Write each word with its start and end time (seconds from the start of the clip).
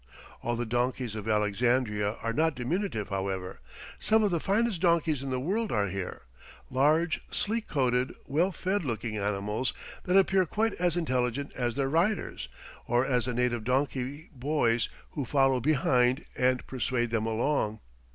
All 0.41 0.55
the 0.55 0.65
donkeys 0.65 1.13
of 1.13 1.27
Alexandria 1.29 2.13
are 2.23 2.33
not 2.33 2.55
diminutive, 2.55 3.09
however. 3.09 3.59
Some 3.99 4.23
of 4.23 4.31
the 4.31 4.39
finest 4.39 4.81
donkeys 4.81 5.21
in 5.21 5.29
the 5.29 5.39
world 5.39 5.71
are 5.71 5.89
here, 5.89 6.23
large, 6.71 7.21
sleek 7.29 7.67
coated, 7.67 8.11
well 8.25 8.51
fed 8.51 8.83
looking 8.83 9.15
animals, 9.17 9.73
that 10.05 10.17
appear 10.17 10.47
quite 10.47 10.73
as 10.79 10.97
intelligent 10.97 11.51
as 11.55 11.75
their 11.75 11.87
riders, 11.87 12.49
or 12.87 13.05
as 13.05 13.25
the 13.25 13.33
native 13.35 13.63
donkey 13.63 14.31
boys 14.33 14.89
who 15.11 15.23
follow 15.23 15.59
behind 15.59 16.25
and 16.35 16.65
persuade 16.65 17.11
them 17.11 17.27
along. 17.27 17.79